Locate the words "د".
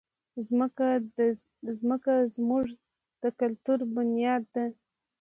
3.21-3.23